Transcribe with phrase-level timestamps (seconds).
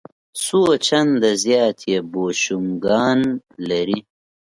[0.43, 3.19] څو چنده زیات یې بوشونګان
[3.69, 3.99] لري.